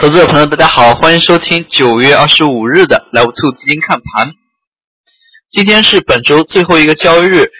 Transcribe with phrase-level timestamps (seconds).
[0.00, 4.32] 投资者朋友，大家好，欢迎收听九月二十五日的 Live Two 资金看盘。
[5.50, 7.50] 今天是本周最后一个交易日，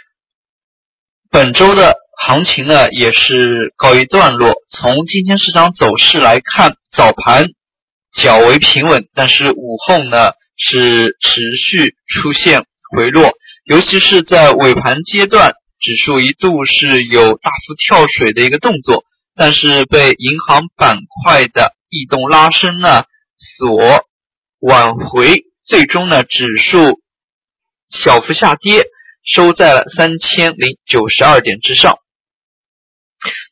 [1.32, 4.54] 本周的行情呢也是告一段落。
[4.70, 7.48] 从今天市场走势来看，早盘
[8.22, 12.62] 较为平稳，但是午后呢是持续出现
[12.94, 13.32] 回落，
[13.64, 19.02] 尤其是在尾盘阶段，指数一度是有大幅跳水的一个动作，
[19.34, 23.04] 但是被银行板块的异动拉升呢，
[23.56, 24.06] 所
[24.60, 27.00] 挽回，最终呢，指数
[28.02, 28.86] 小幅下跌，
[29.24, 31.98] 收在了三千零九十二点之上。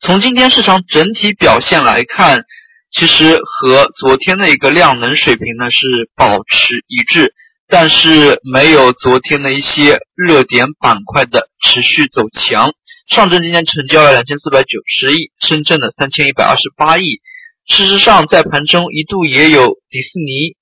[0.00, 2.44] 从今天市场整体表现来看，
[2.92, 7.34] 其实和昨天的一个量能水平呢是保持一致，
[7.66, 12.72] 但是没有昨天的一些热点板块的持续走强。
[13.08, 17.20] 上证今天成交了两千四百九十亿，深圳的三千一百二十八亿。
[17.68, 20.56] 事实上，在盘中一度也有迪士尼、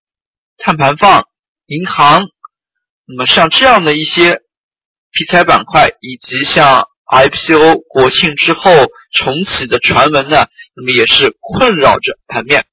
[0.59, 1.24] 碳排放、
[1.66, 2.24] 银行，
[3.06, 4.30] 那么像这样的一些
[5.12, 8.70] 题材板块，以及像 IPO 国庆之后
[9.12, 12.64] 重启的传闻呢，那么也是困扰着盘面。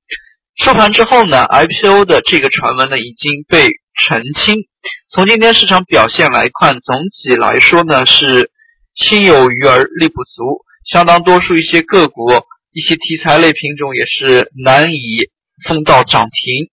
[0.63, 3.69] 收盘之后呢，IPO 的这个传闻呢已经被
[4.08, 4.66] 澄清。
[5.13, 8.50] 从今天市场表现来看，总体来说呢是
[8.95, 12.28] 心有余而力不足，相当多数一些个股。
[12.73, 15.30] 一些题材类品种也是难以
[15.67, 16.69] 封到涨停。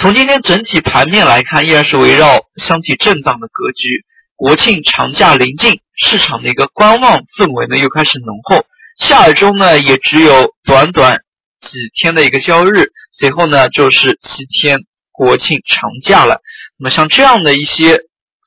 [0.00, 4.04] 从今天整体盘面来看，依然是围绕箱体震荡的格局。
[4.34, 8.66] 国庆长假临近，市场的一个观望氛围呢又开始浓厚。
[8.98, 11.20] 下周呢也只有短短
[11.62, 14.80] 几天的一个交易日，随后呢就是七天
[15.12, 16.40] 国庆长假了。
[16.78, 18.00] 那么像这样的一些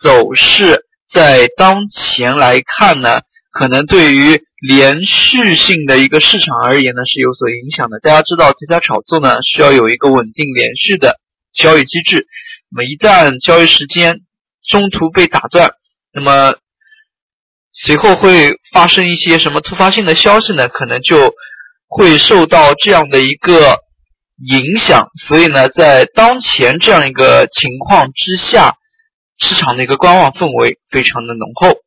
[0.04, 3.22] 走势，在当前来看呢，
[3.52, 8.00] 可能对于连续性的一个市场而言呢，是有所影响的。
[8.00, 11.16] 大家知道，这家炒作呢需要有一个稳定连续的
[11.54, 12.28] 交易机制。
[12.72, 14.20] 那么一旦交易时间
[14.70, 15.72] 中途被打断，
[16.14, 16.56] 那么
[17.72, 20.68] 随后会发生一些什么突发性的消息呢？
[20.68, 21.34] 可能就
[21.88, 23.78] 会受到这样的一个
[24.46, 25.08] 影响。
[25.28, 28.76] 所以呢，在当前这样一个情况之下，
[29.40, 31.78] 市场的一个观望氛围非常的浓厚。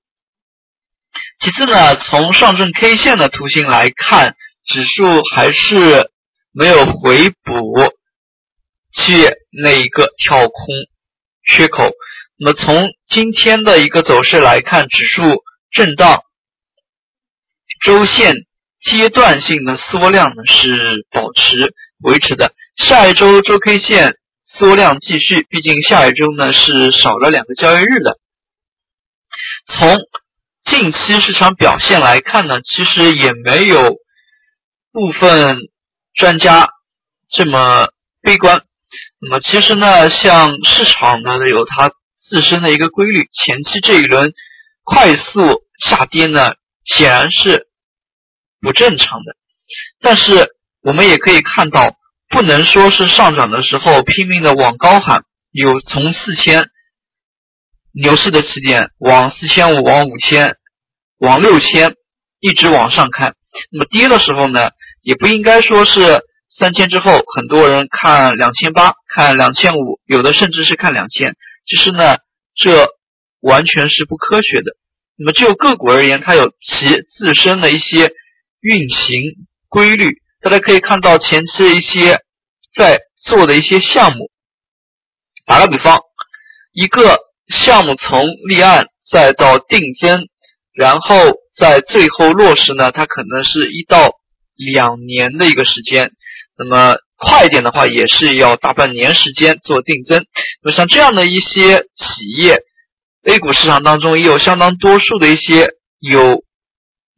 [1.45, 6.09] 其次呢，从上证 K 线的图形来看，指数还是
[6.53, 7.75] 没有回补
[8.95, 10.65] 去那一个跳空
[11.45, 11.91] 缺口。
[12.39, 15.43] 那么从今天的一个走势来看，指数
[15.73, 16.23] 震荡，
[17.85, 18.37] 周线
[18.89, 21.75] 阶段性的缩量呢是保持
[22.05, 22.55] 维持的。
[22.77, 24.15] 下一周周 K 线
[24.61, 28.17] 缩量继续，毕竟下一周呢是少了两个交易日的。
[29.75, 29.99] 从
[30.65, 33.97] 近期市场表现来看呢，其实也没有
[34.93, 35.59] 部分
[36.15, 36.69] 专家
[37.31, 37.89] 这么
[38.21, 38.63] 悲观。
[39.21, 41.91] 那么其实呢，像市场呢有它
[42.29, 44.33] 自身的一个规律，前期这一轮
[44.85, 47.67] 快速下跌呢，显然是
[48.61, 49.37] 不正常的。
[50.01, 51.97] 但是我们也可以看到，
[52.29, 56.69] 不能说是上涨的时候拼命的往高喊，有从四千。
[57.95, 60.57] 牛市的起点往四千五，往五千，
[61.19, 61.95] 往六千，
[62.41, 63.35] 一直往上看。
[63.71, 64.71] 那么跌的时候呢，
[65.03, 66.23] 也不应该说是
[66.59, 71.37] 三千之后，很多人看两千八，看两千五，有的甚至是看两千。
[71.67, 72.17] 其实呢，
[72.55, 72.89] 这
[73.41, 74.73] 完全是不科学的。
[75.17, 76.87] 那么就个股而言，它有其
[77.19, 78.11] 自身的一些
[78.61, 80.23] 运行规律。
[80.41, 82.21] 大家可以看到前期的一些
[82.75, 84.31] 在做的一些项目，
[85.45, 86.01] 打个比方，
[86.73, 87.19] 一个。
[87.53, 90.27] 项目从立案再到定增，
[90.75, 91.15] 然后
[91.57, 94.11] 在最后落实呢，它可能是一到
[94.57, 96.11] 两年的一个时间。
[96.59, 100.25] 那么快一点的话，也是要大半年时间做定增。
[100.63, 102.59] 那么像这样的一些企业
[103.25, 105.71] ，A 股市场当中也有相当多数的一些
[106.01, 106.43] 有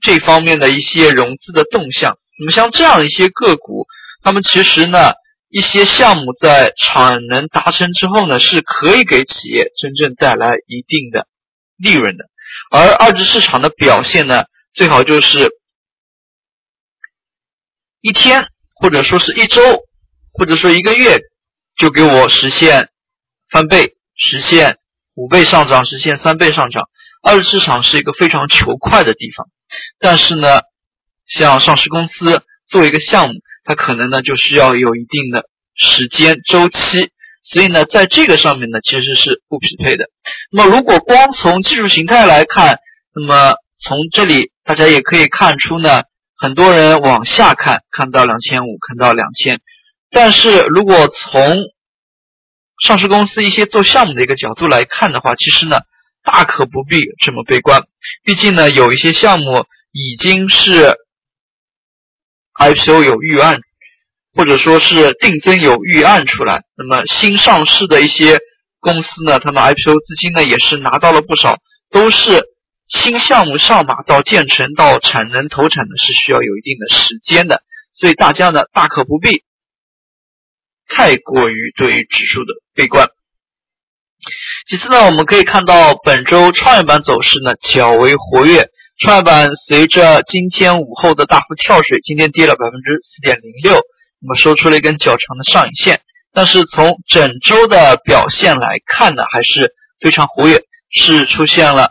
[0.03, 2.17] 这方面的一些融资的动向。
[2.39, 3.87] 那么像这样一些个股，
[4.23, 5.13] 他们其实呢。
[5.55, 11.29] 一些项目在产能达成之后呢，是可以给企业真正带来一定的
[11.77, 12.25] 利润的。
[12.73, 15.53] 而二级市场的表现呢，最好就是
[18.01, 19.63] 一天或者说是一周，
[20.33, 21.21] 或者说一个月，
[21.77, 22.89] 就给我实现
[23.49, 24.79] 翻倍、实现
[25.15, 26.89] 五倍上涨、实现三倍上涨。
[27.23, 29.47] 二级市场是一个非常求快的地方，
[30.01, 30.63] 但是呢，
[31.29, 33.35] 像上市公司做一个项目。
[33.65, 36.75] 它可能呢就需要有一定的时间周期，
[37.51, 40.05] 所以呢，在这个上面呢其实是不匹配的。
[40.53, 42.79] 那么如果光从技术形态来看，
[43.15, 46.03] 那么从这里大家也可以看出呢，
[46.37, 49.61] 很多人往下看，看到两千五，看到两千。
[50.11, 51.57] 但是如果从
[52.83, 55.81] 上市公司一些做项目的一个角度来看的话，其实呢，
[56.23, 57.83] 大可不必这么悲观。
[58.25, 60.97] 毕竟呢，有一些项目已经是
[62.59, 63.59] IPO 有预案，
[64.35, 66.63] 或者说是定增有预案出来。
[66.77, 68.39] 那么新上市的一些
[68.81, 71.59] 公司呢，他们 IPO 资金呢也是拿到了不少，
[71.91, 72.45] 都是
[72.89, 77.63] 新项目上马到建成到产能投产呢是需要有一定的时间的，
[77.99, 79.43] 所以大家呢大可不必。
[80.87, 83.09] 太过于对于指数的悲观。
[84.69, 88.69] 其次呢，我们可以看到本周创业板走势呢较为活跃。
[89.01, 93.81] 创业板随着今天午后的大幅跳水，今天跌了百分之四点零六，
[94.21, 96.01] 那么收出了一根较长的上影线。
[96.33, 101.91] 但是从整周的表现来看呢，还是非常活跃，是出现了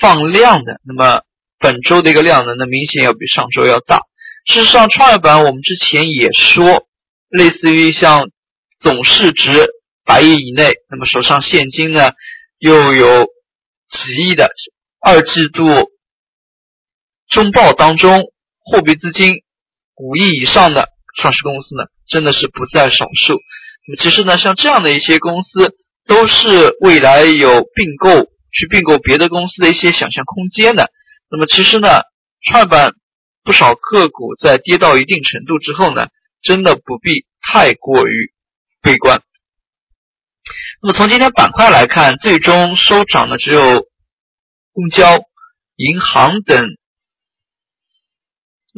[0.00, 0.80] 放量的。
[0.84, 1.22] 那么
[1.58, 4.02] 本周的一个量能呢，明显要比上周要大。
[4.46, 6.86] 事实上，创业板我们之前也说。
[7.30, 8.30] 类似于像
[8.80, 9.68] 总市值
[10.06, 12.12] 百亿以内，那么手上现金呢
[12.58, 14.48] 又有几亿的，
[14.98, 15.90] 二季度
[17.28, 19.42] 中报当中货币资金
[19.96, 20.88] 五亿以上的
[21.22, 23.38] 上市公司呢，真的是不在少数。
[23.86, 25.76] 那么其实呢，像这样的一些公司，
[26.06, 30.90] 都是未来有并购去并购别的公司的一些想象空间的。
[31.30, 31.88] 那么其实呢，
[32.46, 32.92] 创业板
[33.44, 36.06] 不少个股在跌到一定程度之后呢。
[36.40, 38.32] 真的不必太过于
[38.80, 39.20] 悲观。
[40.80, 43.60] 那么从今天板块来看，最终收涨的只有
[44.72, 45.18] 公交、
[45.74, 46.64] 银行等。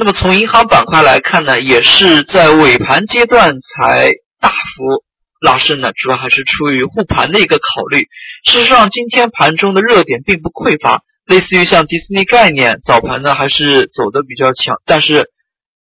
[0.00, 4.11] 那么从银行板块来看呢，也是在尾盘阶段才
[4.41, 5.05] 大幅
[5.43, 8.08] 拉升的，主要还是出于护盘的一个考虑。
[8.47, 15.31] 事实上，今天盘中的热点并不匮乏，类似于像迪士尼概念，早盘呢还是走的比较强，但是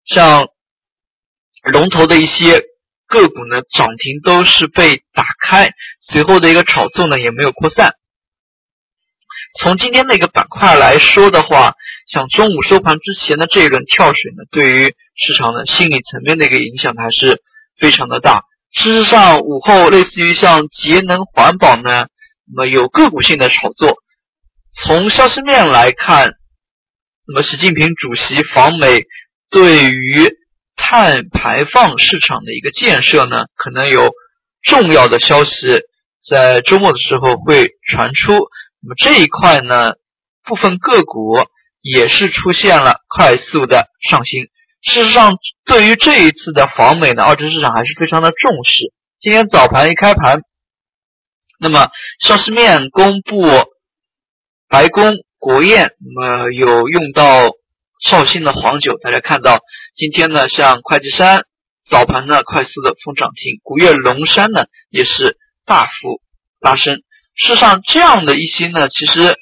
[0.05, 0.47] 像。
[1.71, 2.59] 龙头的一些
[3.07, 5.71] 个股呢，涨停都是被打开，
[6.11, 7.93] 随后的一个炒作呢也没有扩散。
[9.61, 11.73] 从今天的一个板块来说的话，
[12.13, 17.41] 像中午收盘之前的这一轮跳水呢，对于市场的心理层面的一个影响还是
[17.79, 18.43] 非常的大。
[18.71, 22.05] 事实上，午后类似于像节能环保呢，
[22.45, 23.97] 那么有个股性的炒作。
[24.83, 26.33] 从消息面来看，
[27.25, 29.05] 那么习近平主席访美
[29.49, 30.35] 对于
[30.75, 34.11] 碳排放市场的一个建设呢，可能有
[34.61, 35.51] 重要的消息
[36.29, 38.33] 在周末的时候会传出。
[38.81, 39.93] 那么这一块呢，
[40.43, 41.37] 部分个股
[41.83, 44.45] 也是出现了快速的上行。
[44.81, 48.91] 事实上，对于这一次的访美呢，二级市场还是非常的重视。
[49.21, 50.41] 今天早盘一开盘，
[51.59, 51.91] 那么
[52.25, 53.45] 消息面公布，
[54.67, 57.51] 白宫国宴，那么有用到。
[58.09, 59.61] 绍兴的黄酒，大家看到
[59.95, 61.45] 今天呢，像会计山
[61.89, 66.19] 早盘呢快速的封涨停，古越龙山呢也是大幅
[66.59, 66.97] 拉升。
[67.35, 69.37] 事实上，这样的一些呢，其实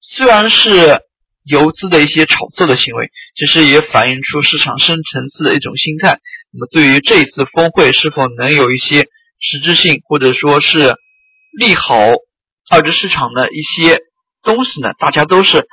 [0.00, 1.02] 虽然是
[1.48, 6.18] 游资的一些炒作的行为，其实也反映出市场深层次的一种心态。
[6.52, 9.06] 那么，对于这一次峰会是否能有一些
[9.40, 10.94] 实质性或者说是
[11.58, 11.96] 利好
[12.70, 14.00] 二级市场的一些
[14.42, 14.92] 东西呢？
[14.98, 15.66] 大家都是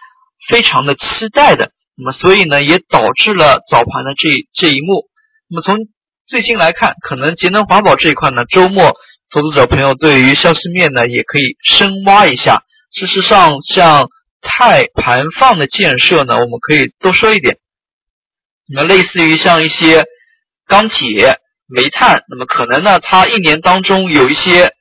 [0.50, 1.02] 非常的期
[1.34, 1.72] 待的。
[1.98, 5.06] 那么，所以呢，也导致了早盘的这这一幕。
[5.50, 5.78] 那么，从
[6.28, 8.96] 最新来看，可能节能环保这一块呢，周末
[9.32, 12.64] 投资者朋友对于消息面呢，也可以深挖一下。
[12.94, 14.10] 事实上，像
[14.48, 17.58] 碳排放的建设呢，我们可以多说一点。
[18.68, 20.06] 那么，类似于像一些
[20.66, 24.74] 钢铁、煤炭，那么可能呢，它一年当中有一些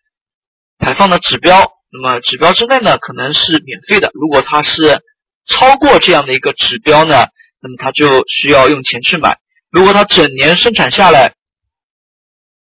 [0.79, 4.11] 排放的指标，那么指标之内呢，可能是免费的。
[4.15, 5.03] 如果它是
[5.47, 7.27] 超过这样的一个指标呢，
[7.61, 9.39] 那么它就需要用钱去买。
[9.71, 11.35] 如果它整年生产下来，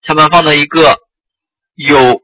[0.03, 0.97] 碳排放的一个
[1.75, 2.21] 有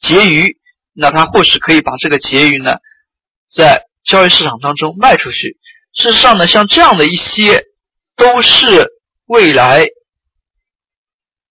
[0.00, 0.56] 结余，
[0.92, 2.78] 那它或许可以把这个结余呢，
[3.56, 5.58] 在交易市场当中卖出去。
[5.94, 7.64] 事实上呢，像这样的一些
[8.16, 8.88] 都是
[9.26, 9.86] 未来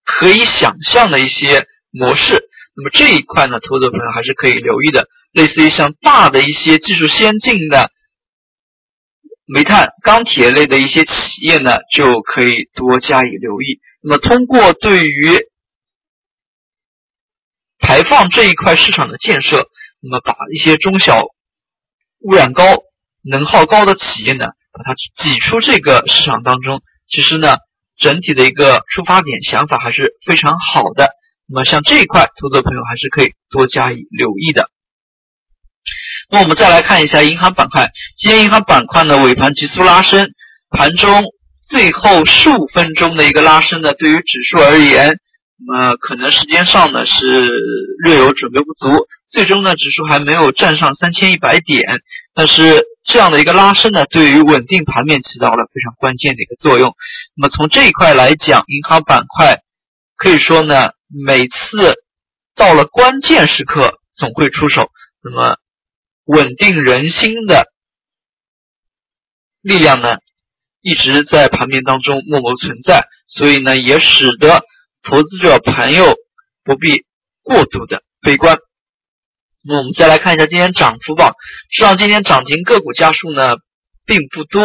[0.04, 2.50] 可以想象的一些模式。
[2.76, 5.08] 那么这一块呢，投资者朋友还是可以留意的。
[5.32, 7.92] 类似于像大的一些技术先进的。
[9.46, 13.82] 煤炭、钢铁类的一些企业呢，就可以多加以留意。
[14.02, 15.48] 那么，通过对于
[17.78, 19.68] 排放这一块市场的建设，
[20.00, 21.28] 那么把一些中小、
[22.24, 22.64] 污染高、
[23.22, 27.58] 能耗高的企业呢，把它挤出这个市场当中，其实呢，
[27.98, 31.10] 整体的一个出发点想法还是非常好的。
[31.48, 34.70] 那么，像这一块，投资朋友还是可以多加以留意的。
[36.30, 40.32] 那我们再来看一下银行板块，今天银行板块呢尾盘急速拉升，
[40.70, 41.22] 盘中
[41.70, 45.20] 最后数分钟的一个拉升呢，对于指数而言，
[45.68, 47.52] 那么可能时间上呢是
[48.06, 52.00] 略有准备不足，最终呢指数还没有站上三千一百点，
[52.36, 56.96] 但是这样的一个拉升呢，对于稳定盘面起到了非常关键的一个作用。
[57.36, 59.58] 那么从这一块来讲，银行板块
[60.16, 60.92] 可以说呢，
[61.26, 61.96] 每次
[62.56, 64.92] 到了关键时刻总会出手，
[65.24, 65.58] 那么
[66.26, 67.66] 稳定人心的
[69.62, 70.18] 力量呢？
[70.82, 74.62] 一直在盘面当中默默存在，所以呢，也使得
[75.02, 76.14] 投资者朋友
[76.64, 77.06] 不必
[77.42, 78.58] 过度的悲观。
[79.66, 81.34] 那我们再来看一下今天涨幅榜，
[81.72, 83.56] 实际上今天涨停个股家数呢
[84.06, 84.64] 并不多，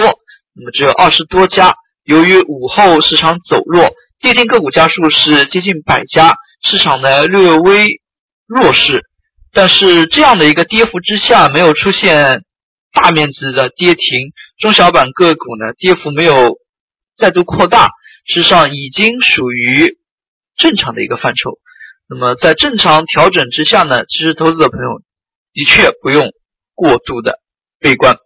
[0.54, 1.74] 那么只有二十多家。
[2.04, 3.90] 由于午后市场走弱，
[4.20, 6.34] 跌停个股家数是接近百家，
[6.68, 7.86] 市场呢略微
[8.46, 9.04] 弱势。
[9.52, 12.42] 但是这样的一个跌幅之下，没有出现。
[12.90, 16.56] 大面积的跌停，中小板个股呢跌幅没有
[17.18, 17.90] 再度扩大，
[18.24, 19.98] 事实上已经属于
[20.56, 21.58] 正常的一个范畴。
[22.08, 25.00] 那么在正常调整之下呢，其实投资者朋友
[25.52, 26.32] 的确不用
[26.74, 27.38] 过度的
[27.80, 28.16] 悲观。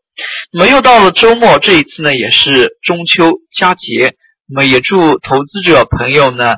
[0.53, 4.15] 那么又到了周末，这一次呢也是中秋佳节，
[4.49, 6.55] 那么也祝投资者朋友呢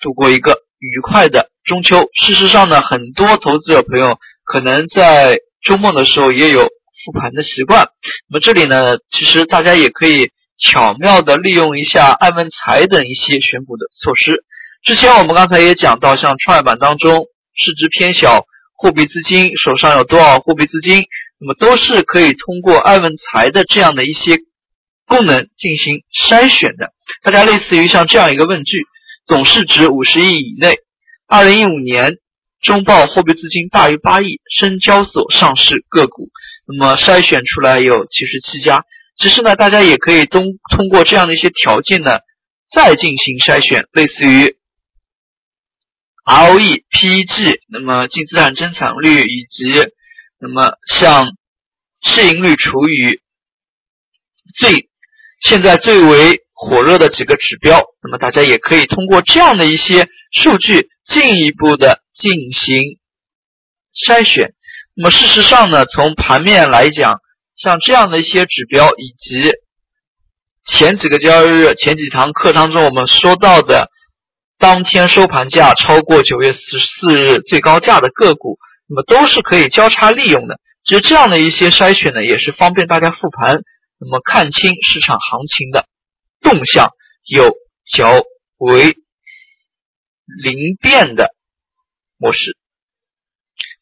[0.00, 2.08] 度过一个愉快的中秋。
[2.20, 6.68] 事实上呢，很多投资者朋友可能在周末的时候也有。
[7.04, 7.88] 复盘的习惯，
[8.30, 14.42] 那么这里呢，其实大家也可以巧妙的利用一下爱问财等一些选股的措施。
[14.84, 18.44] 之前我们刚才也讲到，像创业板当中市值偏小、
[18.76, 21.04] 货币资金手上有多少货币资金，
[21.40, 24.36] 那么都是可以通过爱问财的这样的一些
[25.06, 26.92] 功能进行筛选的。
[27.22, 28.76] 大家类似于像这样一个问句：
[29.26, 30.76] 总市值五十亿以内，
[31.28, 32.18] 二零一五年
[32.60, 36.28] 中报货币资金大于八亿，深交所上市个股。
[36.66, 38.84] 那么筛选出来有七十七家，
[39.18, 40.44] 其实呢，大家也可以通
[40.76, 42.18] 通过这样的一些条件呢，
[42.74, 44.56] 再进行筛选，类似于
[46.24, 49.90] ROE、PEG，那么净资产增长率以及
[50.38, 51.26] 那么像
[52.02, 53.20] 市盈率除以
[54.58, 54.88] 最
[55.42, 62.98] 现在最为火热的几个指标，那么大家也可以通过这样的一些数据进一步的进行
[64.06, 64.54] 筛选。
[64.94, 67.20] 那么事实上呢，从盘面来讲，
[67.56, 69.52] 像这样的一些指标，以及
[70.72, 73.90] 前几个交易日、前几堂课当中我们说到的
[74.64, 78.56] 当天收盘价超过九月十四日最高价的个股，
[78.88, 80.58] 那么都是可以交叉利用的。
[80.86, 83.60] 其实这样的一些筛选呢，也是方便大家复盘，
[84.00, 85.84] 那么看清市场行情的
[86.40, 86.88] 动向，
[87.26, 87.54] 有
[87.92, 88.24] 较
[88.56, 88.96] 为
[90.42, 91.28] 灵便的
[92.16, 92.56] 模式。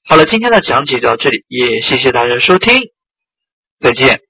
[0.02, 2.74] 好了，今天的讲解到这里，也谢谢大家收听，
[3.78, 4.20] 再见。